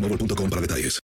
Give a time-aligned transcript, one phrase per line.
[0.00, 1.00] para detalles.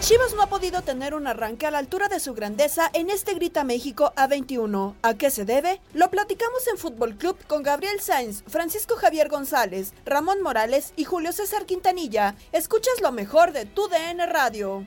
[0.00, 3.32] Chivas no ha podido tener un arranque a la altura de su grandeza en este
[3.32, 4.96] Grita México A21.
[5.00, 5.80] ¿A qué se debe?
[5.94, 11.32] Lo platicamos en Fútbol Club con Gabriel Sainz, Francisco Javier González, Ramón Morales y Julio
[11.32, 12.34] César Quintanilla.
[12.52, 14.86] Escuchas lo mejor de tu DN Radio.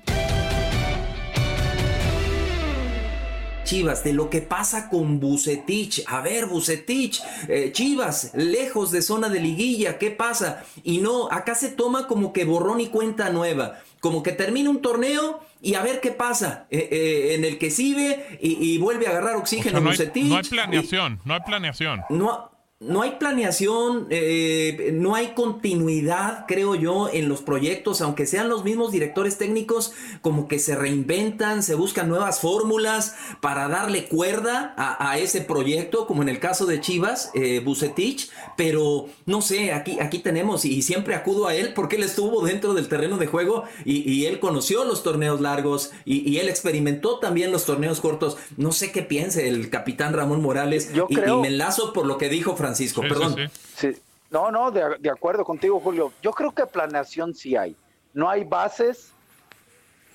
[3.67, 6.05] Chivas, de lo que pasa con Bucetich.
[6.07, 10.63] A ver, Bucetich, eh, Chivas, lejos de zona de liguilla, ¿qué pasa?
[10.83, 13.79] Y no, acá se toma como que borrón y cuenta nueva.
[13.99, 17.69] Como que termina un torneo y a ver qué pasa eh, eh, en el que
[17.69, 20.27] sigue y, vuelve a agarrar oxígeno no, Bucetich.
[20.27, 22.03] no hay planeación, no hay planeación.
[22.09, 28.49] No, no hay planeación, eh, no hay continuidad, creo yo, en los proyectos, aunque sean
[28.49, 34.75] los mismos directores técnicos, como que se reinventan, se buscan nuevas fórmulas para darle cuerda
[34.77, 39.99] a, ese proyecto, como en el caso de Chivas, eh, Bucetich, pero no sé, aquí,
[39.99, 43.63] aquí tenemos, y siempre acudo a él porque él estuvo dentro del terreno de juego
[43.85, 48.37] y, él conoció los torneos largos y, él experimentó también los torneos cortos.
[48.57, 51.39] No sé qué piense el capitán Ramón Morales yo y, creo...
[51.39, 52.66] y me enlazo por lo que dijo Francisco,
[53.01, 53.35] perdón.
[53.75, 53.97] Sí,
[54.29, 56.11] No, no, de, acuerdo contigo, Julio.
[56.21, 57.75] Yo creo que planeación sí hay.
[58.13, 59.11] No hay bases,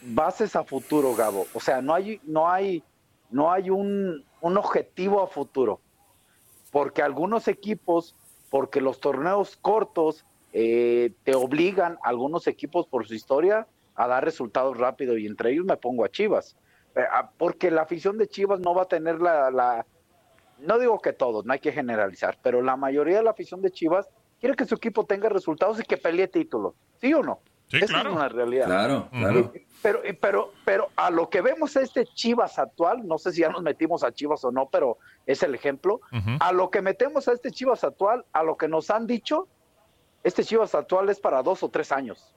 [0.03, 1.47] bases a futuro, Gabo.
[1.55, 2.83] O sea, no hay, no hay,
[3.31, 5.81] no hay un, un objetivo a futuro.
[6.71, 8.15] Porque algunos equipos,
[8.51, 14.77] porque los torneos cortos eh, te obligan, algunos equipos por su historia, a dar resultados
[14.77, 15.19] rápidos.
[15.19, 16.57] Y entre ellos me pongo a Chivas.
[16.95, 17.05] Eh,
[17.39, 19.87] porque la afición de Chivas no va a tener la, la
[20.63, 23.71] no digo que todos, no hay que generalizar, pero la mayoría de la afición de
[23.71, 24.09] Chivas
[24.41, 27.41] quiere que su equipo tenga resultados y que pelee títulos, ¿sí o no?
[27.69, 28.11] Sí, Esa claro.
[28.11, 28.67] es una realidad.
[28.67, 29.53] Claro, claro.
[29.81, 33.63] Pero, pero, pero a lo que vemos este Chivas actual, no sé si ya nos
[33.63, 36.01] metimos a Chivas o no, pero es el ejemplo.
[36.41, 39.49] A lo que metemos a este Chivas actual, a lo que nos han dicho,
[40.23, 42.35] este Chivas actual es para dos o tres años.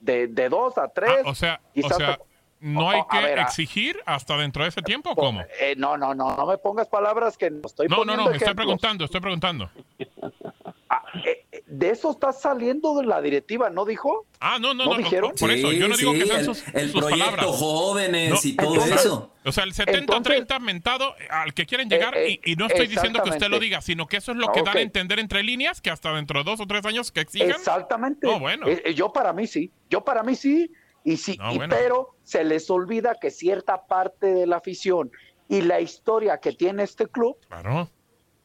[0.00, 1.22] De, de dos a tres.
[1.24, 2.18] Ah, o sea, quizás o sea
[2.62, 5.42] ¿no hay que ver, exigir hasta dentro de ese tiempo o cómo?
[5.60, 8.36] Eh, no, no, no, no me pongas palabras que no estoy No, no, no, estoy
[8.36, 8.54] ejemplos.
[8.56, 9.70] preguntando, estoy preguntando.
[11.66, 14.26] De eso está saliendo de la directiva, ¿no dijo?
[14.40, 15.32] Ah, no, no, ¿No no, dijeron?
[15.38, 17.46] por eso, yo no digo Sí, que sean el- sus, el sus proyecto palabras.
[17.56, 19.32] jóvenes y todo Entonces, eso.
[19.44, 22.86] O sea, el 70-30 mentado al que quieren llegar, Eh, eh, y, y no estoy
[22.88, 25.18] diciendo que usted lo diga, sino que eso es lo que Ah, dan a entender
[25.18, 27.50] entre líneas, que hasta dentro de dos o tres años que exigan.
[27.50, 28.26] Exactamente.
[28.26, 28.66] No, bueno.
[28.68, 30.70] Eh, eh, yo para mí sí, yo para mí sí,
[31.04, 31.74] y sí, No, y- bueno.
[31.76, 35.10] pero se les olvida que cierta parte de la afición
[35.48, 37.88] y la historia que tiene este club Claro.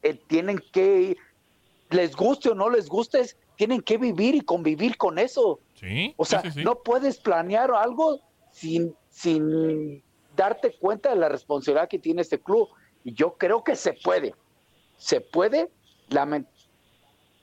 [0.02, 1.16] eh, tienen que,
[1.90, 3.22] les guste o no les guste,
[3.56, 5.60] tienen que vivir y convivir con eso.
[5.74, 6.14] Sí.
[6.16, 6.64] O sea, sí, sí, sí.
[6.64, 8.20] no puedes planear algo
[8.50, 10.02] sin, sin
[10.36, 12.68] darte cuenta de la responsabilidad que tiene este club.
[13.04, 14.34] Y yo creo que se puede.
[14.96, 15.70] Se puede.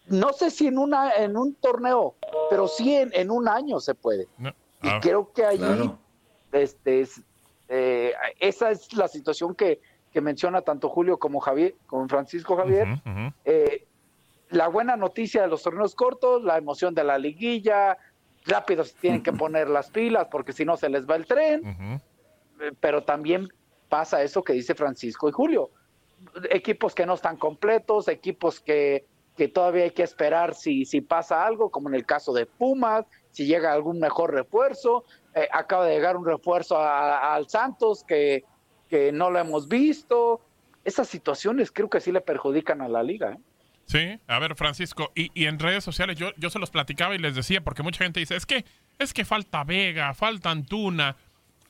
[0.07, 2.15] no sé si en una en un torneo,
[2.50, 4.27] pero sí en, en un año se puede.
[4.81, 5.98] Y Ah, creo que allí claro.
[6.51, 7.22] este, es,
[7.69, 9.80] eh, esa es la situación que,
[10.12, 12.88] que menciona tanto Julio como Javier, como Francisco Javier.
[13.44, 13.86] Eh,
[14.50, 17.98] la buena noticia de los torneos cortos, la emoción de la liguilla,
[18.45, 22.01] rápido se tienen que poner las pilas porque si no se les va el tren,
[22.62, 23.50] eh, pero también
[23.89, 25.69] pasa eso que dice Francisco y Julio.
[26.50, 29.06] Equipos que no están completos, equipos que,
[29.36, 33.06] que todavía hay que esperar si, si pasa algo, como en el caso de Pumas,
[33.35, 35.03] si llega algún mejor refuerzo.
[35.35, 38.45] Eh, acaba de llegar un refuerzo al Santos que,
[38.89, 40.39] que no lo hemos visto.
[40.85, 43.33] Esas situaciones creo que sí le perjudican a la liga.
[43.33, 43.39] ¿eh?
[43.85, 47.17] Sí, a ver, Francisco, y, y en redes sociales yo, yo se los platicaba y
[47.17, 48.63] les decía, porque mucha gente dice, es que,
[48.97, 51.17] es que falta Vega, falta Antuna,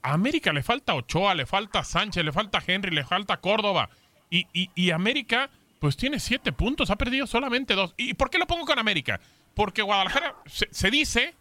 [0.01, 3.89] a América le falta Ochoa, le falta Sánchez, le falta Henry, le falta Córdoba,
[4.29, 7.93] y, y, y América, pues tiene siete puntos, ha perdido solamente dos.
[7.97, 9.19] ¿Y por qué lo pongo con América?
[9.53, 11.33] Porque Guadalajara se, se dice,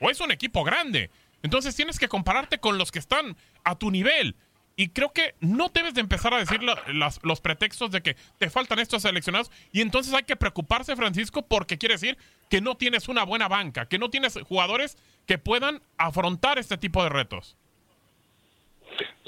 [0.00, 1.10] o es un equipo grande,
[1.42, 4.36] entonces tienes que compararte con los que están a tu nivel.
[4.76, 8.78] Y creo que no debes de empezar a decir los pretextos de que te faltan
[8.78, 12.16] estos seleccionados y entonces hay que preocuparse, Francisco, porque quiere decir
[12.48, 14.96] que no tienes una buena banca, que no tienes jugadores
[15.26, 17.56] que puedan afrontar este tipo de retos.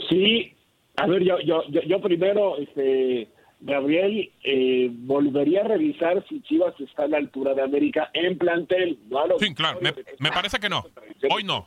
[0.08, 0.54] Sí,
[0.96, 3.28] a ver, yo, yo primero, este,
[3.62, 8.98] Gabriel, eh, volvería a revisar si Chivas está a la altura de América en plantel.
[9.08, 10.84] No a los- Sí, claro, me, me parece que no.
[11.30, 11.66] Hoy no.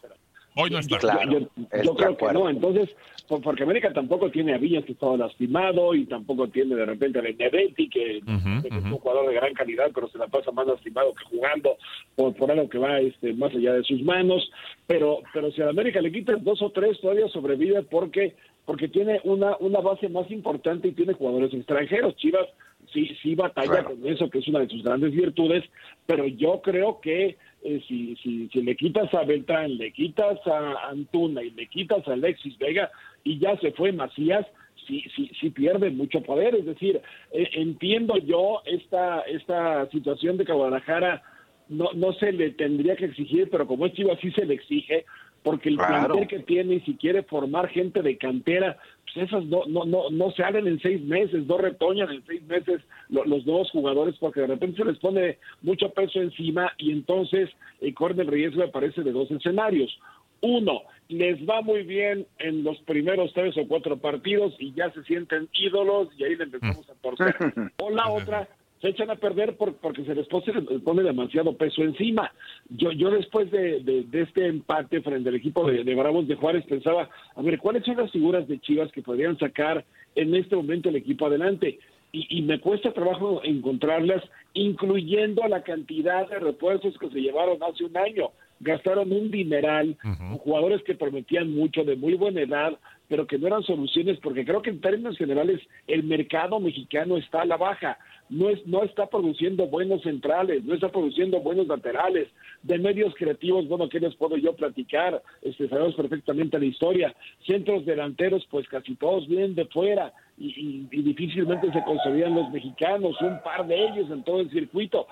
[0.55, 1.23] Hoy no está.
[1.25, 1.47] yo, yo-
[1.83, 2.95] yo creo que no, entonces,
[3.27, 7.17] por- porque América tampoco tiene a Villas que estaba lastimado y tampoco tiene de repente
[7.17, 8.21] a Benedetti que,
[8.61, 11.75] que es un jugador de gran calidad, pero se la pasa más lastimado que jugando
[12.15, 14.47] por, por algo que va este, más allá de sus manos.
[14.85, 19.19] Pero, pero si a América le quitas dos o tres, todavía sobrevive porque porque tiene
[19.23, 22.15] una, una base más importante y tiene jugadores extranjeros.
[22.15, 22.47] Chivas
[22.91, 25.63] sí, sí batalla con eso, que es una de sus grandes virtudes,
[26.05, 30.89] pero yo creo que eh, si, si, si le quitas a Beltrán, le quitas a
[30.89, 32.91] Antuna y le quitas a Alexis Vega
[33.23, 34.45] y ya se fue Macías,
[34.87, 36.55] sí, sí, sí pierde mucho poder.
[36.55, 37.01] Es decir,
[37.31, 41.21] eh, entiendo yo esta, esta situación de que Guadalajara
[41.69, 45.05] no, no se le tendría que exigir, pero como es Chivas sí se le exige,
[45.43, 46.13] porque el Claro.
[46.15, 48.77] plantel que tiene y si quiere formar gente de cantera,
[49.13, 52.81] pues esas no, no, no, no salen en seis meses, no retoñan en seis meses
[53.09, 57.49] lo- los nuevos jugadores porque de repente se les pone mucho peso encima y entonces
[57.81, 59.95] eh, corre el riesgo, me parece, de dos escenarios.
[60.41, 65.03] Uno, les va muy bien en los primeros tres o cuatro partidos y ya se
[65.03, 67.35] sienten ídolos y ahí le empezamos a torcer.
[67.81, 68.47] O la otra,
[68.83, 72.31] se echan a perder por- porque se les pone demasiado peso encima.
[72.69, 76.35] Yo, yo después de, de- de este empate frente al equipo de, de Bravos de
[76.35, 79.85] Juárez pensaba, a ver, ¿cuáles son las figuras de Chivas que podrían sacar
[80.15, 81.79] en este momento el equipo adelante?
[82.11, 84.21] Y, y me cuesta trabajo encontrarlas,
[84.53, 88.31] incluyendo la cantidad de refuerzos que se llevaron hace un año.
[88.59, 89.97] Gastaron un dineral
[90.39, 92.77] jugadores que prometían mucho, de muy buena edad,
[93.09, 97.41] pero que no eran soluciones, porque creo que en términos generales el mercado mexicano está
[97.41, 97.97] a la baja.
[98.29, 102.29] No, es, no está produciendo buenos centrales, no está produciendo buenos laterales.
[102.63, 105.21] De medios creativos, bueno, ¿qué les puedo yo platicar?
[105.41, 107.13] Este, sabemos perfectamente la historia.
[107.45, 112.49] Centros delanteros, pues casi todos vienen de fuera y, y- y difícilmente se consolidan los
[112.51, 115.05] mexicanos, un par de ellos en todo el circuito.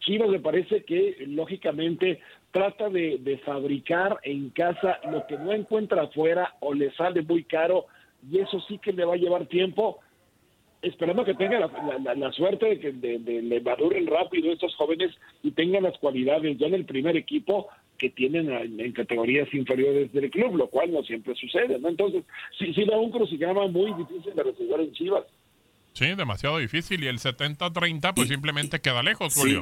[0.00, 2.20] Chivas me parece que lógicamente
[2.50, 7.44] trata de, de fabricar en casa lo que no encuentra afuera o le sale muy
[7.44, 7.86] caro
[8.30, 9.98] y eso sí que le va a llevar tiempo
[10.80, 14.52] esperando que tenga la, la- la- la suerte de que de, de- le maduren rápido
[14.52, 15.10] estos jóvenes
[15.42, 17.68] y tengan las cualidades ya en el primer equipo
[17.98, 21.88] que tienen en, en categorías inferiores del club, lo cual no siempre sucede, ¿no?
[21.88, 22.22] Entonces,
[22.56, 25.24] sí, sí da un crucigrama muy difícil de resolver en Chivas.
[25.94, 29.56] Sí, demasiado difícil y el 70-30 pues simplemente queda lejos, Sí.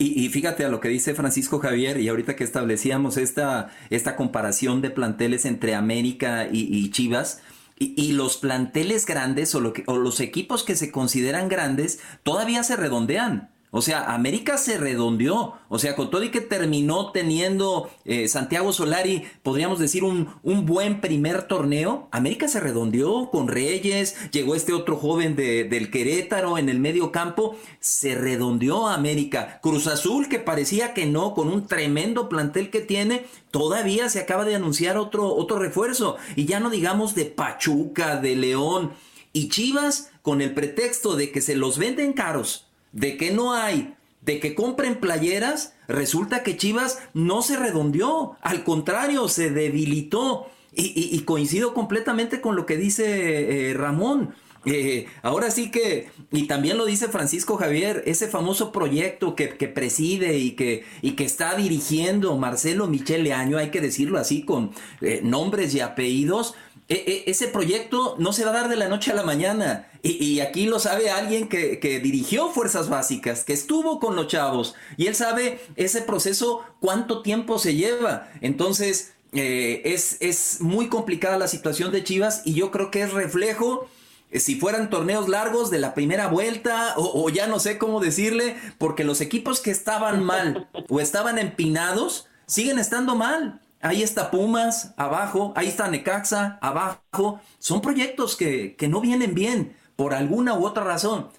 [0.00, 4.16] Y, y fíjate a lo que dice Francisco Javier, y ahorita que establecíamos esta, esta
[4.16, 7.42] comparación de planteles entre América y, y Chivas,
[7.78, 12.00] y, y los planteles grandes o, lo que- o los equipos que se consideran grandes
[12.22, 13.49] todavía se redondean.
[13.72, 15.54] O sea, América se redondeó.
[15.68, 20.66] O sea, con todo y que terminó teniendo eh, Santiago Solari, podríamos decir, un, un
[20.66, 22.08] buen primer torneo.
[22.10, 27.12] América se redondeó con Reyes, llegó este otro joven de- del Querétaro en el medio
[27.12, 27.56] campo.
[27.78, 29.60] Se redondeó América.
[29.62, 34.44] Cruz Azul, que parecía que no, con un tremendo plantel que tiene, todavía se acaba
[34.44, 36.16] de anunciar otro, otro refuerzo.
[36.34, 38.92] Y ya no digamos de Pachuca, de León.
[39.32, 43.94] Y Chivas, con el pretexto de que se los venden caros de que no hay,
[44.22, 50.46] de que compren playeras, resulta que Chivas no se redondeó, al contrario, se debilitó.
[50.72, 54.34] Y, coincido completamente con lo que dice eh, Ramón.
[54.66, 60.38] Eh, ahora sí que, y también lo dice Francisco Javier, ese famoso proyecto que, preside
[60.38, 65.20] y que, y que está dirigiendo Marcelo Michele Año, hay que decirlo así con eh,
[65.24, 66.54] nombres y apellidos,
[66.90, 69.88] e, e, ese proyecto no se va a dar de la noche a la mañana.
[70.02, 74.74] Y, aquí lo sabe alguien que, dirigió Fuerzas Básicas, que estuvo con los chavos.
[74.96, 78.28] Y él sabe ese proceso, cuánto tiempo se lleva.
[78.40, 83.12] Entonces, eh, es, es muy complicada la situación de Chivas y yo creo que es
[83.12, 83.88] reflejo
[84.30, 88.56] eh, si fueran torneos largos de la primera vuelta o, ya no sé cómo decirle,
[88.78, 93.60] porque los equipos que estaban mal o estaban empinados siguen estando mal.
[93.80, 97.40] Ahí está Pumas, abajo, ahí está Necaxa, abajo.
[97.58, 101.30] Son proyectos que, que no vienen bien por alguna u otra razón.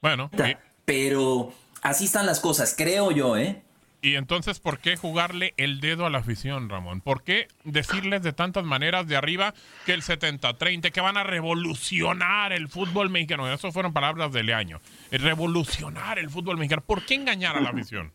[0.00, 0.30] Bueno,
[0.84, 3.62] pero así están las cosas, creo yo, ¿eh?
[4.02, 7.00] Y entonces, ¿por qué jugarle el dedo a la afición, Ramón?
[7.00, 9.52] ¿Por qué decirles de tantas maneras de arriba
[9.84, 13.52] que el 70-30, que van a revolucionar el fútbol mexicano?
[13.52, 14.80] Esas fueron palabras de Leaño.
[15.10, 16.84] Revolucionar el fútbol mexicano.
[16.86, 18.12] ¿Por qué engañar a la afición?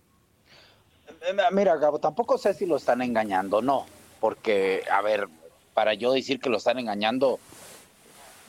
[1.21, 3.85] Eh, mira, Gabo, tampoco sé si lo están engañando, no.
[4.19, 5.27] Porque, a ver,
[5.73, 7.39] para yo decir que lo están engañando,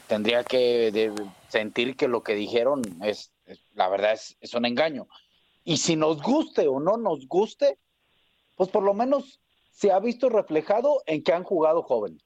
[0.06, 1.12] tendría que
[1.48, 3.32] sentir que lo que dijeron es,
[3.74, 5.06] la verdad, es un engaño.
[5.64, 7.78] Y si nos guste o no nos guste,
[8.56, 12.22] pues por lo menos se ha visto reflejado en que han jugado jóvenes.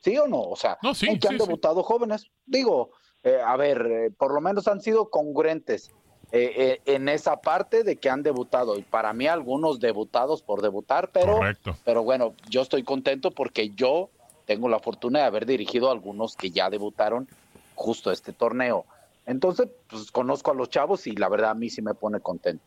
[0.00, 0.42] ¿Sí o no?
[0.42, 2.30] O sea, en que han debutado jóvenes.
[2.46, 2.90] Digo,
[3.22, 5.90] eh, a ver, eh, por lo menos han sido congruentes
[6.32, 8.78] eh, en esa parte de que han debutado.
[8.78, 11.40] Y para mí algunos debutados por debutar, pero,
[11.84, 14.10] pero bueno, yo estoy contento porque yo
[14.46, 17.28] tengo la fortuna de haber dirigido a algunos que ya debutaron
[17.74, 18.84] justo este torneo.
[19.26, 22.64] Entonces, pues conozco a los chavos y la verdad a mí sí me pone contento.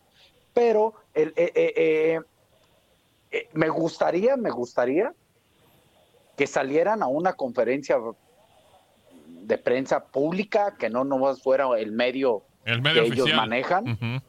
[0.53, 2.19] Pero el, eh, eh,
[3.31, 5.13] eh, me gustaría, me gustaría
[6.37, 7.97] que salieran a una conferencia
[9.25, 14.21] de prensa pública, que no nomás fuera el medio, el medio que ellos manejan,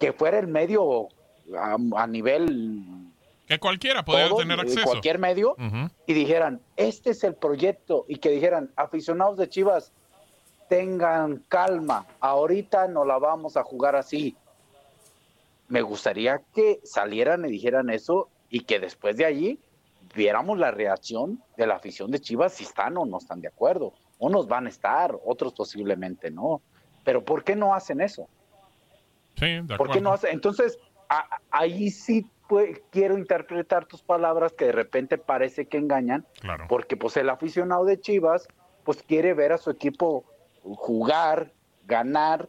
[0.00, 1.08] que fuera el medio
[1.58, 2.82] a, nivel
[3.46, 4.84] que cualquiera pudiera tener acceso.
[4.84, 5.56] Cualquier medio,
[6.06, 9.92] y dijeran, este es el proyecto, y que dijeran, aficionados de Chivas,
[10.68, 14.36] tengan calma, ahorita no la vamos a jugar así.
[15.68, 19.58] Me gustaría que salieran y dijeran eso y que después de allí
[20.14, 23.92] viéramos la reacción de la afición de Chivas si están o no están de acuerdo.
[24.18, 26.62] Unos van a estar, otros posiblemente no.
[27.04, 28.28] Pero ¿por qué no hacen eso?
[29.36, 29.76] Sí, de acuerdo.
[29.76, 30.30] ¿Por qué no hacen?
[30.32, 30.78] Entonces,
[31.50, 32.26] ahí sí
[32.90, 36.66] quiero interpretar tus palabras que de repente parece que engañan, claro.
[36.68, 38.48] porque pues el aficionado de Chivas
[38.84, 40.24] pues quiere ver a su equipo
[40.62, 41.52] jugar,
[41.86, 42.48] ganar,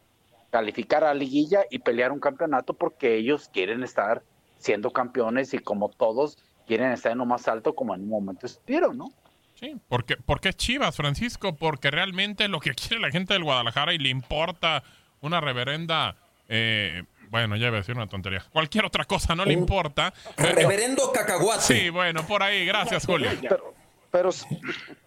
[0.50, 4.22] calificar a la liguilla y pelear un campeonato porque ellos quieren estar
[4.58, 8.46] siendo campeones y como todos quieren estar en lo más alto como en un momento
[8.46, 9.10] estuvieron, ¿no?
[9.58, 13.94] Sí, porque, porque es Chivas, Francisco, porque realmente lo que quiere la gente del Guadalajara
[13.94, 14.82] y le importa
[15.20, 16.16] una reverenda,
[16.48, 20.12] eh, bueno, ya iba a decir una tontería, cualquier otra cosa no le importa.
[20.36, 21.62] Reverendo cacahuate.
[21.62, 23.30] Sí, bueno, por ahí, gracias Julio.
[24.08, 24.32] Pero,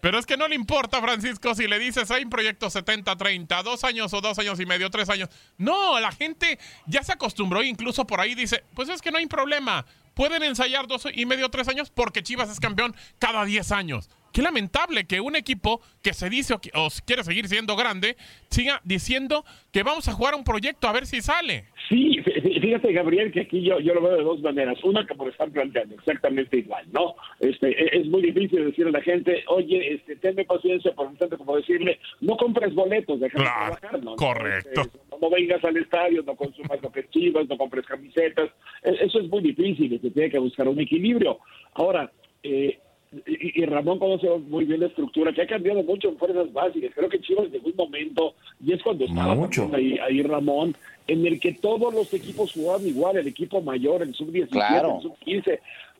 [0.00, 3.82] pero es que no le importa, Francisco, si le dices hay un proyecto 70-30, dos
[3.82, 5.28] años o dos años y medio, tres años.
[5.58, 9.26] No, la gente ya se acostumbró, incluso por ahí dice, pues es que no hay
[9.26, 9.84] problema.
[10.14, 14.10] Pueden ensayar dos y medio, tres años porque Chivas es campeón cada diez años.
[14.32, 18.16] Qué lamentable que un equipo que se dice o, quiere seguir siendo grande
[18.48, 21.64] siga diciendo que vamos a jugar un proyecto a ver si sale.
[21.88, 22.20] Sí,
[22.60, 24.78] fíjate Gabriel que aquí yo, yo lo veo de dos maneras.
[24.84, 27.16] Una que por estar planteando exactamente igual, ¿no?
[27.40, 31.36] Este, e, es muy difícil decirle a la gente, oye, este, tenme paciencia, por tanto
[31.36, 34.14] como decirle, no compres boletos, déjame trabajar, ¿no?
[34.14, 34.82] Correcto.
[34.82, 38.50] Este, no, vengas al estadio, no consumas lo que chivas, no compres camisetas.
[38.84, 41.38] E, eso es muy difícil se tiene que buscar un equilibrio.
[41.74, 42.10] Ahora,
[42.42, 42.78] eh,
[43.26, 46.92] y, Ramón conoce muy bien la estructura, que ha cambiado mucho en fuerzas básicas.
[46.94, 49.36] Creo que Chivas llegó un momento, y es cuando estaba
[49.74, 50.76] ahí, ahí, Ramón,
[51.08, 55.58] en el que todos los equipos jugaban igual, el equipo mayor, el sub-17, el sub-15.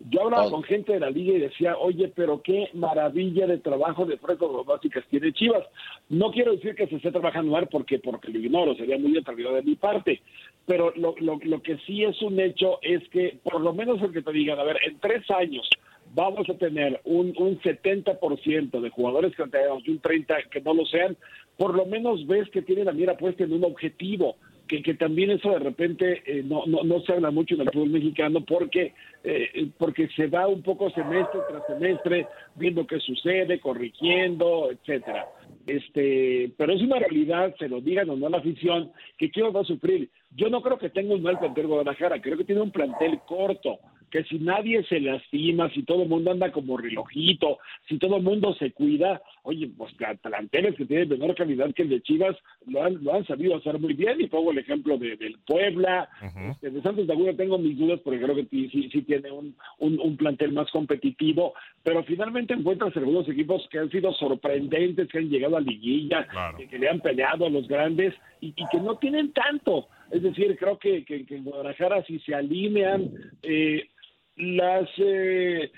[0.08, 4.06] Yo hablaba con gente de la liga y decía, oye, pero qué maravilla de trabajo
[4.06, 5.64] de fuerzas básicas tiene Chivas.
[6.08, 9.52] No quiero decir que se esté trabajando mal porque, porque lo ignoro, sería muy atrevido
[9.52, 10.22] de mi parte,
[10.64, 14.12] pero lo, lo, lo que sí es un hecho es que, por lo menos el
[14.12, 15.68] que te digan, a ver, en tres años,
[16.14, 20.84] vamos a tener un, un 70% de jugadores tenemos y un 30% que no lo
[20.86, 21.16] sean,
[21.56, 24.36] por lo menos ves que tiene la mira puesta en un objetivo,
[24.66, 27.70] que, que también eso de repente eh, no, no, no, se habla mucho en el
[27.70, 33.58] fútbol mexicano porque, eh, porque se va un poco semestre tras semestre viendo qué sucede,
[33.58, 35.26] corrigiendo, etcétera.
[35.66, 39.54] Este, pero es una realidad, se lo digan o no a la afición, que Chivas
[39.54, 40.08] va a sufrir.
[40.36, 43.78] Yo no creo que tenga un mal plantel Guadalajara, creo que tiene un plantel corto
[44.10, 47.58] que si nadie se lastima, si todo el mundo anda como relojito,
[47.88, 51.90] si todo el mundo se cuida, oye, pues planteles que tienen menor calidad que el
[51.90, 55.16] de Chivas lo han, lo han sabido hacer muy bien y pongo el ejemplo de,
[55.16, 56.08] del Puebla,
[56.50, 60.16] este, de Santos Laguna tengo mis dudas porque creo que sí, sí tiene un, un,
[60.16, 65.56] plantel más competitivo, pero finalmente encuentras algunos equipos que han sido sorprendentes, que han llegado
[65.56, 69.88] a liguilla, que, le han peleado a los grandes y, que no tienen tanto.
[70.10, 73.10] Es decir, creo que, que, en Guadalajara si se alinean
[73.42, 73.88] eh,
[74.36, 75.70] las eh,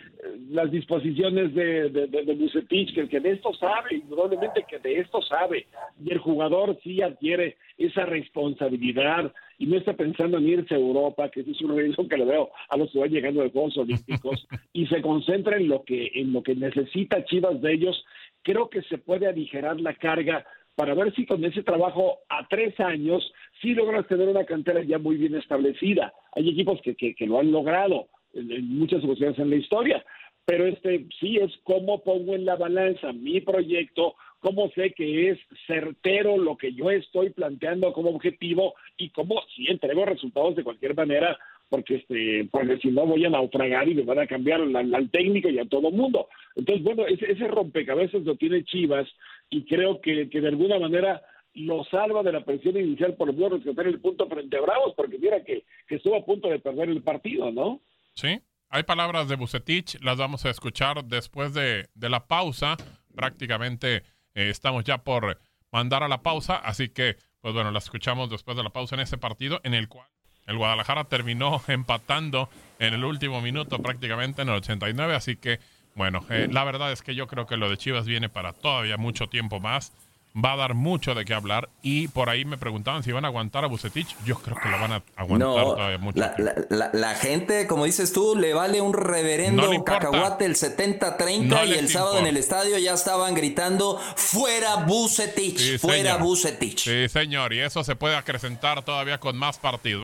[0.50, 5.20] las disposiciones de, de, de, Bucetich, que, que, de esto sabe, indudablemente que de esto
[5.22, 5.66] sabe,
[6.04, 11.28] y el jugador sí adquiere esa responsabilidad y no está pensando en irse a Europa,
[11.30, 14.46] que es una reacción que le veo a los que van llegando de Juegos Olímpicos,
[14.72, 18.04] y se concentra en lo que en lo que necesita Chivas de ellos,
[18.42, 22.78] creo que se puede aligerar la carga para ver si con ese trabajo a tres
[22.80, 26.12] años sí logras tener una cantera ya muy bien establecida.
[26.34, 30.04] Hay equipos que, que, lo han logrado en, muchas ocasiones en la historia.
[30.44, 35.38] Pero este sí es cómo pongo en la balanza mi proyecto, cómo sé que es
[35.68, 40.96] certero lo que yo estoy planteando como objetivo y cómo si entrego resultados de cualquier
[40.96, 41.38] manera,
[41.68, 45.48] porque este, porque si no voy a naufragar y me van a cambiar al, técnico
[45.48, 46.26] y a todo mundo.
[46.56, 49.08] Entonces, bueno, ese, ese rompecabezas lo tiene Chivas
[49.52, 51.22] y creo que, que de alguna manera
[51.54, 55.18] lo salva de la presión inicial por lo rescatar el punto frente a Bravos, porque
[55.18, 57.80] mira que, que estuvo a punto de perder el partido, ¿no?
[58.14, 58.40] Sí,
[58.70, 62.76] hay palabras de Bucetich, las vamos a escuchar después de, la pausa.
[63.14, 65.38] Prácticamente eh, estamos ya por
[65.70, 69.02] mandar a la pausa, así que, pues bueno, las escuchamos después de la pausa en
[69.02, 70.08] ese partido en el cual
[70.46, 75.58] el Guadalajara terminó empatando en el último minuto prácticamente en el 89, así que,
[75.94, 78.96] bueno, eh, la verdad es que yo creo que lo de Chivas viene para todavía
[78.96, 79.92] mucho tiempo más
[80.34, 81.68] va a dar mucho de qué hablar.
[81.82, 84.16] Y por ahí me preguntaban si van a aguantar a Bucetich.
[84.24, 86.22] Yo creo que lo van a aguantar todavía mucho.
[86.70, 92.18] La, gente, como dices tú, le vale un reverendo cacahuate el 70-30 y el sábado
[92.18, 96.84] en el estadio ya estaban gritando fuera Bucetich, fuera Bucetich.
[96.84, 100.01] Sí, señor, y eso se puede acrecentar todavía con más partidos.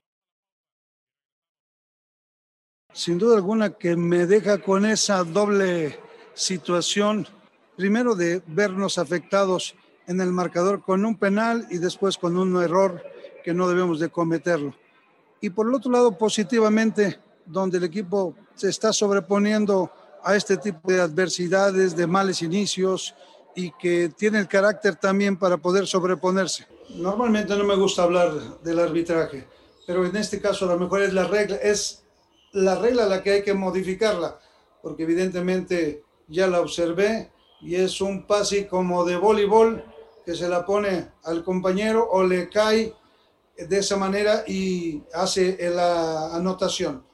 [2.98, 6.00] Sin duda alguna que me deja con esa doble
[6.34, 7.28] situación,
[7.76, 9.76] primero de vernos afectados
[10.08, 13.00] en el marcador con un penal y después con un error
[13.44, 14.74] que no debemos de cometerlo.
[15.40, 19.92] Y por el otro lado, positivamente, donde el equipo se está sobreponiendo
[20.24, 23.14] a este tipo de adversidades, de males inicios
[23.54, 26.66] y que tiene el carácter también para poder sobreponerse.
[26.96, 29.46] Normalmente no me gusta hablar del arbitraje,
[29.86, 32.02] pero en este caso a lo mejor es la regla, es
[32.52, 34.38] la regla la que hay que modificarla,
[34.82, 37.30] porque evidentemente ya la observé
[37.60, 39.84] y es un pase como de voleibol
[40.24, 42.94] que se la pone al compañero o le cae
[43.56, 47.04] de esa manera y hace la anotación.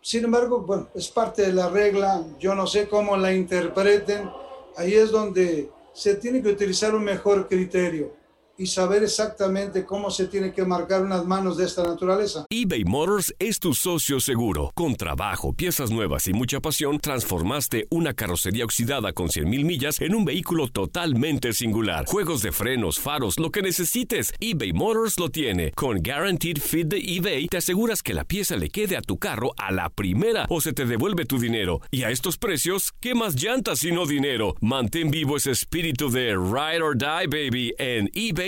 [0.00, 4.30] Sin embargo, bueno, es parte de la regla, yo no sé cómo la interpreten,
[4.76, 8.17] ahí es donde se tiene que utilizar un mejor criterio
[8.58, 12.44] y saber exactamente cómo se tiene que marcar unas manos de esta naturaleza.
[12.50, 14.72] eBay Motors es tu socio seguro.
[14.74, 20.16] Con trabajo, piezas nuevas y mucha pasión, transformaste una carrocería oxidada con 100.000 millas en
[20.16, 22.04] un vehículo totalmente singular.
[22.06, 25.70] Juegos de frenos, faros, lo que necesites, eBay Motors lo tiene.
[25.72, 29.52] Con Guaranteed Fit de eBay, te aseguras que la pieza le quede a tu carro
[29.56, 31.80] a la primera o se te devuelve tu dinero.
[31.92, 34.56] Y a estos precios, ¿qué más llantas sino dinero?
[34.60, 38.47] Mantén vivo ese espíritu de Ride or Die, baby, en eBay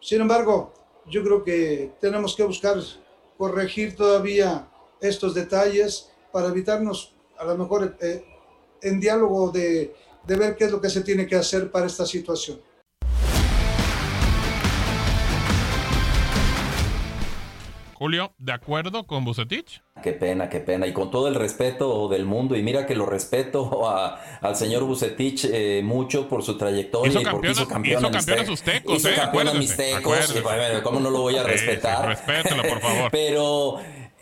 [0.00, 0.72] Sin embargo,
[1.06, 2.78] yo creo que tenemos que buscar
[3.38, 4.68] corregir todavía
[5.00, 8.24] estos detalles para evitarnos, a lo mejor, eh,
[8.82, 9.94] en diálogo de,
[10.26, 12.60] de ver qué es lo que se tiene que hacer para esta situación.
[18.04, 19.82] Julio, ¿de acuerdo con Bucetich?
[20.02, 20.86] Qué pena, qué pena.
[20.86, 24.84] Y con todo el respeto del mundo, y mira que lo respeto a- al señor
[24.84, 28.60] Bucetich eh, mucho por su trayectoria Hizo y porque hizo campeón hizo campeón a sus
[28.60, 30.00] tecos, Hizo eh, campeón a mis tecos.
[30.00, 30.38] acuérdese.
[30.38, 32.06] y, bueno, ¿Cómo no lo voy a Sí, sí, respetar?
[32.08, 33.10] respételo, por favor.
[33.10, 33.78] pero,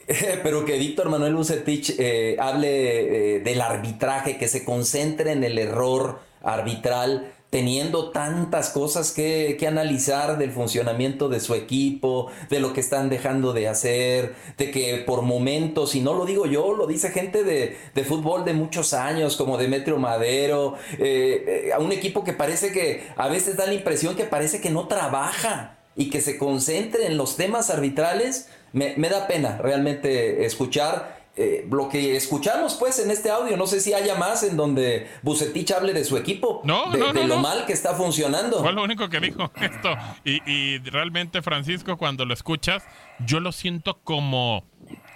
[0.45, 5.59] pero que Víctor Manuel Bucetich eh, hable eh, del arbitraje, que se concentre en el
[5.59, 12.73] error arbitral, teniendo tantas cosas que, que analizar del funcionamiento de su equipo, de lo
[12.73, 16.87] que están dejando de hacer, de que por momentos, y no lo digo yo, lo
[16.87, 21.93] dice gente de, de fútbol de muchos años, como Demetrio Madero, eh, eh, a un
[21.93, 26.09] equipo que parece que a veces da la impresión que parece que no trabaja y
[26.09, 31.89] que se concentre en los temas arbitrales, me, me da pena realmente escuchar eh, lo
[31.89, 33.57] que escuchamos pues en este audio.
[33.57, 37.13] No sé si haya más en donde Bucetich hable de su equipo, No, de, no,
[37.13, 37.41] de no, lo no.
[37.43, 38.61] mal que está funcionando.
[38.61, 39.95] Fue lo único que dijo esto.
[40.25, 42.85] Y, y realmente, Francisco, cuando lo escuchas,
[43.25, 44.65] yo lo siento como,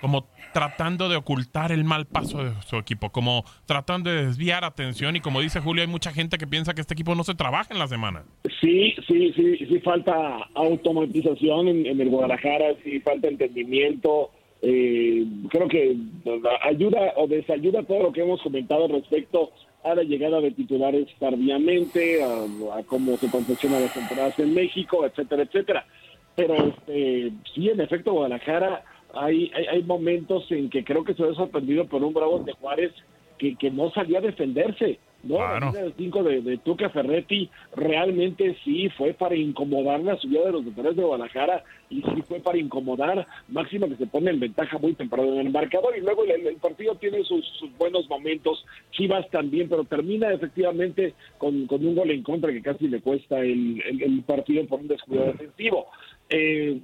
[0.01, 5.17] como tratando de ocultar el mal paso de su equipo, como tratando de desviar atención.
[5.17, 7.75] Y como dice Julio, hay mucha gente que piensa que este equipo no se trabaja
[7.75, 8.25] en la semana.
[8.63, 10.15] Sí, sí, sí, sí falta
[10.55, 14.31] automatización en, en el Guadalajara, sí falta entendimiento.
[14.63, 15.97] Eh, creo que
[16.63, 19.51] ayuda o desayuda todo lo que hemos comentado respecto
[19.85, 25.05] a la llegada de titulares tardíamente, a, a cómo se confeccionan las temporadas en México,
[25.05, 25.87] etcétera, etcétera.
[26.35, 28.83] Pero este, sí, en efecto, Guadalajara
[29.15, 32.53] hay, hay, hay momentos en que creo que se ve sorprendido por un Bravo de
[32.53, 32.93] Juárez
[33.39, 34.99] que, que no salía a defenderse.
[35.27, 35.39] ¿No?
[35.39, 40.45] La línea de cinco de, de Tuca Ferretti realmente sí fue para incomodar la subida
[40.47, 44.41] de los defensores de Guadalajara y sí fue para incomodar Máximo que se pone en
[44.41, 48.09] ventaja muy temprano en el marcador y luego el, el partido tiene sus, sus buenos
[48.09, 53.01] momentos, Chivas también, pero termina efectivamente con, con un gol en contra que casi le
[53.01, 55.87] cuesta el, el- el partido por un descuido defensivo.
[56.29, 56.81] Eh,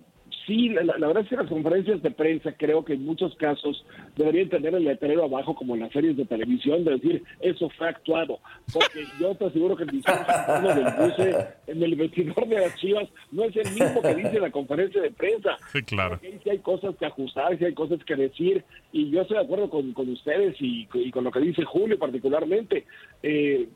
[0.46, 3.84] Sí, la, verdad es que las conferencias de prensa creo que en muchos casos
[4.16, 7.88] deberían tener el letrero abajo como en las series de televisión de decir eso fue
[7.88, 8.40] actuado,
[8.72, 13.44] porque yo te aseguro que el discurso del en el vestidor de las Chivas no
[13.44, 15.56] es el mismo que dice la conferencia de prensa.
[15.72, 16.18] Sí, claro.
[16.20, 19.44] Porque sí hay cosas que ajustar, sí hay cosas que decir, y yo estoy de
[19.44, 22.84] acuerdo con, con ustedes y, y con lo que dice Julio particularmente.
[23.22, 23.68] Eh,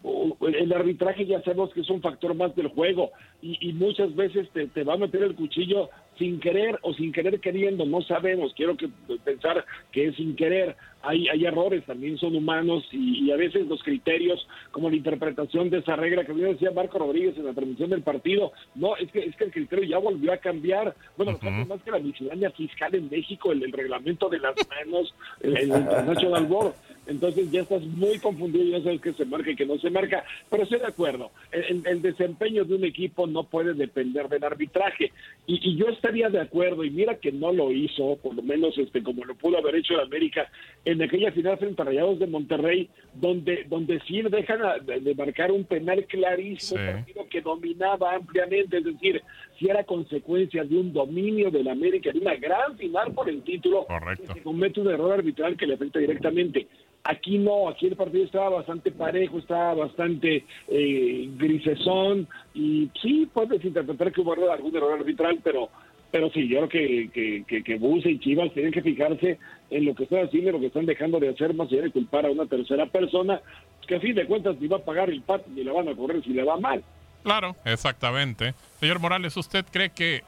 [0.42, 4.48] el arbitraje ya sabemos que es un factor más del juego, y, y muchas veces
[4.50, 8.52] te, te va a meter el cuchillo sin querer o sin querer queriendo, no sabemos,
[8.55, 8.88] quiero que
[9.24, 13.66] pensar que es sin querer, hay, hay errores, también son humanos y, y a veces
[13.66, 17.52] los criterios, como la interpretación de esa regla que bien decía Marco Rodríguez en la
[17.52, 21.38] transmisión del partido, no, es que, es que el criterio ya volvió a cambiar, bueno,
[21.38, 25.14] que hace más que la miscelánea fiscal en México, el, el reglamento de las manos,
[25.40, 26.74] el, el International Board,
[27.07, 30.24] entonces ya estás muy confundido, ya sabes que se marca y que no se marca,
[30.50, 35.12] pero estoy de acuerdo, el, desempeño de un equipo no puede depender del arbitraje,
[35.46, 38.79] y, y yo estaría de acuerdo, y mira que no lo hizo, por lo menos
[38.79, 40.49] este como lo pudo haber hecho el América,
[40.85, 45.51] en aquella final frente a Rayados de Monterrey, donde, donde sí dejan a- de, marcar
[45.51, 49.21] un penal clarísimo, un partido que dominaba ampliamente, es decir,
[49.59, 53.87] si era consecuencia de un dominio del América, de una gran final por el título,
[54.16, 56.69] que se comete un error arbitral que le afecta directamente.
[57.09, 63.64] Aquí no, aquí el partido estaba bastante parejo, estaba bastante eh, grisesón y sí, puedes
[63.64, 65.69] interpretar que hubo algún error arbitral, pero
[66.16, 69.85] pero sí, yo creo que, que, que, que Buse y Chivas tienen que fijarse en
[69.85, 72.24] lo que están haciendo y lo que están dejando de hacer, más allá de culpar
[72.24, 73.42] a una tercera persona,
[73.87, 75.94] que a fin de cuentas ni va a pagar el PAT ni le van a
[75.94, 76.83] correr si le va mal.
[77.22, 78.55] Claro, exactamente.
[78.81, 80.22] Señor Morales, ¿usted cree que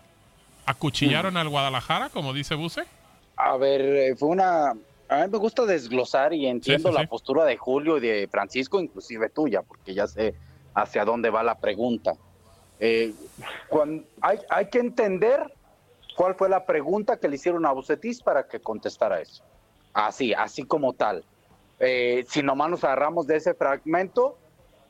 [0.67, 2.83] acuchillaron al Guadalajara, como dice Buse?
[3.37, 4.73] A ver, eh, fue una...
[5.09, 8.29] A mí me gusta desglosar y entiendo Sí, sí, la postura de Julio y de
[8.31, 10.35] Francisco, inclusive tuya, porque ya sé
[10.75, 12.13] hacia dónde va la pregunta.
[12.79, 13.15] Eh,
[13.71, 15.41] cuan- hay, hay que entender
[16.19, 19.45] cuál fue la pregunta que le hicieron a Bucetis para que contestara eso.
[19.95, 21.25] Así, así como tal.
[21.79, 24.37] Eh, si nomás nos agarramos de ese fragmento,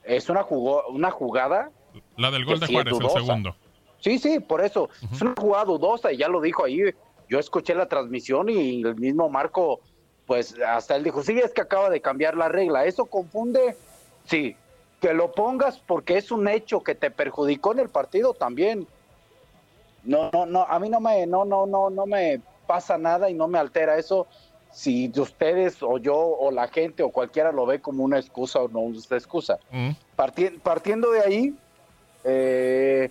[0.05, 1.71] es una, jugo- una jugada
[2.17, 3.55] La del gol de sí Juárez, el segundo.
[4.01, 4.89] Sí, sí, por eso.
[5.13, 6.81] Es una jugada dudosa y ya lo dijo ahí.
[7.29, 9.81] Yo escuché la transmisión y el mismo Marco,
[10.25, 12.87] pues hasta él dijo, sí, es que acaba de cambiar la regla.
[12.87, 13.77] ¿Eso confunde?
[14.25, 14.57] Sí.
[15.03, 18.87] Que lo pongas porque es un hecho que te perjudicó en el partido también.
[20.09, 23.35] No, no, no, a mí no me, no, no, no, no me pasa nada y
[23.35, 24.27] no me altera eso.
[24.71, 28.69] Si ustedes o yo o la gente o cualquiera lo ve como una excusa o
[28.69, 29.59] no una excusa.
[29.71, 29.91] Mm.
[30.17, 31.55] Parti- partiendo de ahí,
[32.25, 33.11] eh,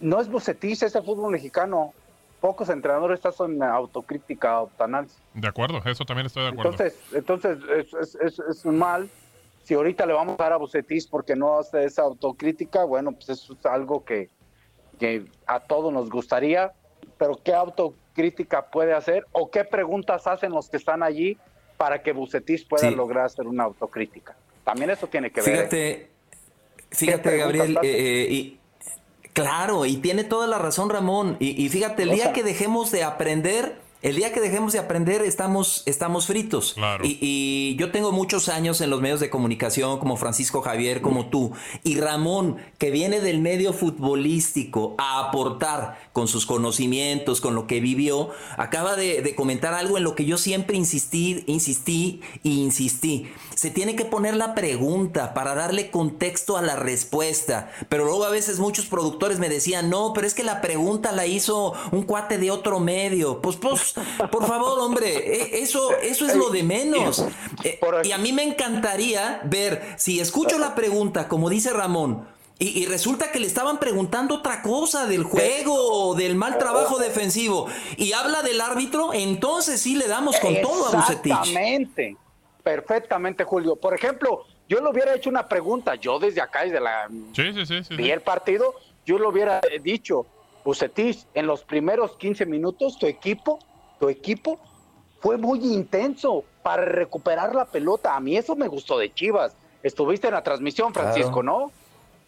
[0.00, 1.92] no es Bucetich, es el fútbol mexicano.
[2.40, 5.18] Pocos entrenadores están en autocrítica, autoanálisis.
[5.34, 6.72] De acuerdo, eso también estoy de acuerdo.
[6.72, 9.08] Entonces, entonces es, es, es- es un mal.
[9.64, 13.28] Si ahorita le vamos a dar a Bucetich porque no hace esa autocrítica, bueno, pues
[13.30, 14.30] eso es algo que,
[14.98, 16.72] que a todos nos gustaría,
[17.18, 21.36] pero ¿qué autocrítica puede hacer o qué preguntas hacen los que están allí
[21.76, 22.94] para que Bucetich pueda Sí.
[22.94, 24.36] lograr hacer una autocrítica?
[24.64, 25.50] También eso tiene que ver.
[25.50, 25.56] ¿eh?
[25.56, 26.10] Fíjate,
[26.90, 27.88] fíjate, Gabriel, eh,
[28.24, 28.58] eh, y
[29.32, 31.36] claro, y tiene toda la razón Ramón.
[31.40, 33.76] Y, y fíjate, el O día sea- que dejemos de aprender,
[34.06, 36.76] el día que dejemos de aprender, estamos, estamos fritos.
[37.02, 41.26] Y, y yo tengo muchos años en los medios de comunicación, como Francisco Javier, como
[41.26, 41.50] tú,
[41.82, 47.80] y Ramón, que viene del medio futbolístico a aportar con sus conocimientos, con lo que
[47.80, 53.26] vivió, acaba de, de comentar algo en lo que yo siempre insistí, insistí e insistí.
[53.56, 57.72] Se tiene que poner la pregunta para darle contexto a la respuesta.
[57.88, 61.26] Pero luego a veces muchos productores me decían, no, pero es que la pregunta la
[61.26, 63.40] hizo un cuate de otro medio.
[63.40, 63.95] Pues, pues,
[64.30, 67.24] por favor, hombre, e- eso, eso es lo de menos.
[67.64, 72.28] Eh, y a mí me encantaría ver si escucho la pregunta, como dice Ramón,
[72.58, 76.98] y, y resulta que le estaban preguntando otra cosa del juego o del mal trabajo
[76.98, 77.66] defensivo
[77.98, 81.32] y habla del árbitro, entonces sí le damos con todo a Bucetich.
[81.32, 82.16] Exactamente,
[82.62, 83.76] perfectamente, Julio.
[83.76, 87.66] Por ejemplo, yo le hubiera hecho una pregunta, yo desde acá, desde la Sí, sí,
[87.66, 87.84] sí.
[87.84, 90.26] sí, vi el partido, yo le hubiera dicho,
[90.64, 93.58] Bucetich, en los primeros 15 minutos, tu equipo,
[93.98, 94.58] tu equipo
[95.20, 98.14] fue muy intenso para recuperar la pelota.
[98.16, 99.56] A mí eso me gustó de Chivas.
[99.82, 101.70] Estuviste en la transmisión, Francisco, ¿no?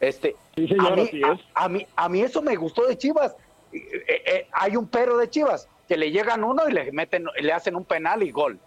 [0.00, 1.40] Este, señor, a, mí, es.
[1.54, 3.34] a, a mí, a mí eso me gustó de Chivas.
[3.72, 3.78] Eh,
[4.08, 7.52] eh, eh, hay un pero de Chivas, que le llegan uno y le meten, le
[7.52, 8.58] hacen un penal y gol.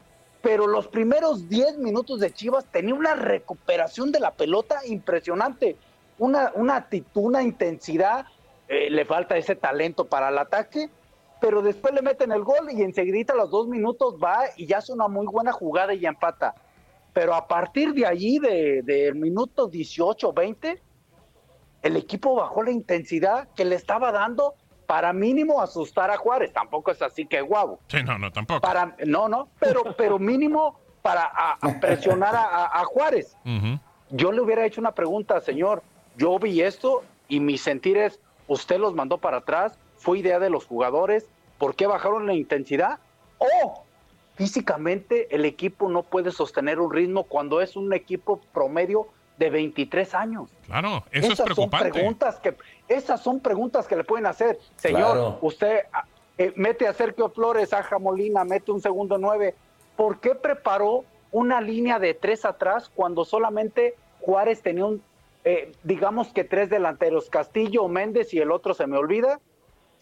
[0.41, 5.77] Pero los primeros 10 minutos de Chivas tenía una recuperación de la pelota impresionante.
[6.19, 8.25] Una, una actitud, una intensidad.
[8.67, 10.89] eh, le falta ese talento para el ataque.
[11.41, 14.77] Pero después le meten el gol y enseguida a los dos minutos va y ya
[14.77, 16.55] hace una muy buena jugada y ya empata.
[17.13, 20.81] Pero a partir de allí, del de minuto 18, 20,
[21.81, 24.53] el equipo bajó la intensidad que le estaba dando
[24.85, 26.53] para mínimo asustar a Juárez.
[26.53, 27.79] Tampoco es así que guau.
[27.87, 28.61] Sí, no, no, tampoco.
[28.61, 33.35] Para, no, no, pero, pero mínimo para a- a presionar a, a- Juárez.
[33.45, 33.79] Ujú.
[34.11, 35.81] Yo le hubiera hecho una pregunta, señor.
[36.17, 40.49] Yo vi esto y mi sentir es, usted los mandó para atrás, fue idea de
[40.49, 41.27] los jugadores,
[41.59, 42.97] ¿por qué bajaron la intensidad?
[43.37, 43.83] O
[44.35, 50.15] físicamente el equipo no puede sostener un ritmo cuando es un equipo promedio de 23
[50.15, 50.49] años.
[50.65, 51.89] Claro, eso es esas preocupante.
[51.89, 52.55] Son preguntas que,
[52.87, 54.59] esas son preguntas que le pueden hacer.
[54.75, 55.37] Señor, Claro.
[55.41, 56.05] usted ah,
[56.39, 59.53] eh, mete a Sergio Flores, a Molina, mete un segundo nueve.
[59.95, 65.03] ¿Por qué preparó una línea de tres atrás cuando solamente Juárez tenía un,
[65.43, 69.39] eh, digamos que tres delanteros, Castillo, Méndez y el otro se me olvida?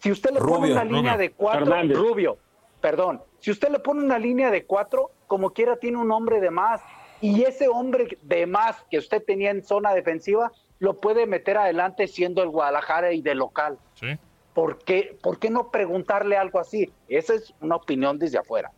[0.00, 1.18] Si usted le pone una línea Rubio.
[1.18, 1.82] de cuatro.
[1.94, 2.38] Rubio,
[2.80, 6.50] perdón, si usted le pone una línea de cuatro, como quiera tiene un hombre de
[6.50, 6.80] más.
[7.22, 12.06] Y ese hombre de más que usted tenía en zona defensiva, lo puede meter adelante
[12.08, 13.76] siendo el Guadalajara y de local.
[13.94, 14.06] Sí.
[14.54, 16.90] ¿Por qué, ¿Por qué no preguntarle algo así?
[17.08, 18.70] Esa es una opinión desde afuera.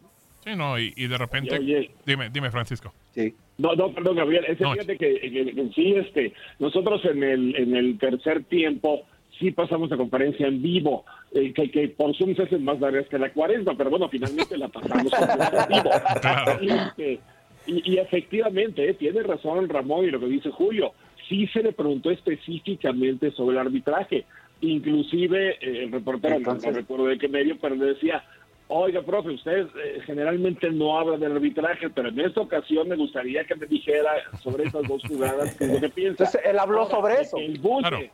[0.45, 1.57] Sí, no, y, y de repente.
[1.57, 1.93] Oye.
[2.05, 2.93] Dime, dime, Francisco.
[3.15, 3.33] Sí.
[3.59, 4.45] No, no, perdón, Gabriel.
[4.49, 4.73] Es No.
[4.73, 9.03] fíjate que, que- que sí, este, nosotros en el, en el tercer tiempo
[9.43, 13.07] sí pasamos la conferencia en vivo, eh, que, que por Zoom se hacen más largas
[13.09, 15.91] que la cuaresma, pero bueno, finalmente la pasamos en vivo.
[16.61, 17.21] Y, este,
[17.67, 20.93] y- y efectivamente, eh, tiene razón Ramón y lo que dice Julio,
[21.29, 24.25] sí se le preguntó específicamente sobre el arbitraje.
[24.61, 28.23] Inclusive eh, el reportero, no- recuerdo de qué medio, pero le decía,
[28.69, 33.45] oiga, profe, usted eh, generalmente no habla del arbitraje, pero en esta ocasión me gustaría
[33.45, 36.25] que me dijera sobre esas dos jugadas, qué es lo que piensa.
[36.25, 37.37] Entonces, él habló sobre eso.
[37.39, 38.11] El buce,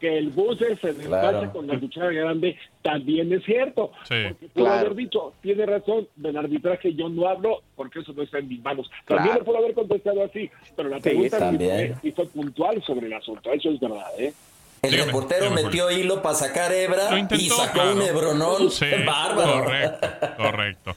[0.00, 1.52] que el buce se despacha Claro.
[1.52, 3.92] con la cuchara grande, también es cierto.
[4.08, 4.14] Sí.
[4.28, 4.80] Porque pudo Claro.
[4.80, 8.62] haber dicho, tiene razón, del arbitraje yo no hablo porque eso no está en mis
[8.62, 8.90] manos.
[9.06, 9.40] También Claro.
[9.40, 11.94] le pudo haber contestado así, pero la pregunta sí también.
[12.16, 14.32] fue, puntual sobre el asunto, eso es verdad, ¿eh?
[14.82, 17.92] El reportero metió hilo para sacar hebra Lo intentó, y sacó claro.
[17.96, 18.70] un hebronón.
[18.70, 19.64] Sí, Bárbaro.
[19.64, 20.08] correcto,
[20.38, 20.96] correcto.